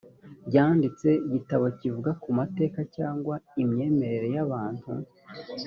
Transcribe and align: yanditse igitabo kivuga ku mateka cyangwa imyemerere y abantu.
yanditse 0.53 1.07
igitabo 1.27 1.65
kivuga 1.79 2.11
ku 2.21 2.29
mateka 2.39 2.79
cyangwa 2.95 3.35
imyemerere 3.63 4.27
y 4.35 4.39
abantu. 4.45 4.87